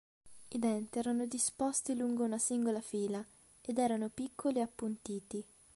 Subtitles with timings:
[0.47, 3.23] I denti erano disposti lungo una singola fila,
[3.61, 5.45] ed erano piccoli e appuntiti.